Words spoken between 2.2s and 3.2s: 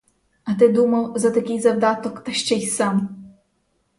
та ще сам!